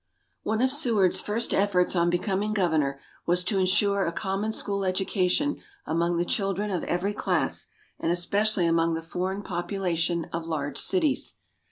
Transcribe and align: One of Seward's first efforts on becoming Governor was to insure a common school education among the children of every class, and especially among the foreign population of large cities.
One 0.41 0.63
of 0.63 0.71
Seward's 0.71 1.21
first 1.21 1.53
efforts 1.53 1.95
on 1.95 2.09
becoming 2.09 2.53
Governor 2.53 2.99
was 3.27 3.43
to 3.43 3.59
insure 3.59 4.03
a 4.03 4.11
common 4.11 4.51
school 4.51 4.83
education 4.83 5.61
among 5.85 6.17
the 6.17 6.25
children 6.25 6.71
of 6.71 6.83
every 6.85 7.13
class, 7.13 7.67
and 7.99 8.11
especially 8.11 8.65
among 8.65 8.95
the 8.95 9.03
foreign 9.03 9.43
population 9.43 10.25
of 10.33 10.47
large 10.47 10.79
cities. 10.79 11.35